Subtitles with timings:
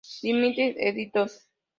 [0.23, 1.29] Limited Edition".